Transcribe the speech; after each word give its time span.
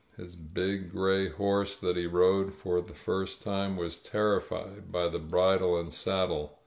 His 0.17 0.35
big 0.35 0.89
gray 0.89 1.29
horse 1.29 1.77
that 1.77 1.95
he 1.95 2.07
rode 2.07 2.55
for 2.55 2.81
the 2.81 2.95
first 2.95 3.43
time 3.43 3.77
was 3.77 3.97
terrified 4.01 4.91
by 4.91 5.07
the 5.07 5.19
bridle 5.19 5.79
and 5.79 5.93
saddle. 5.93 6.57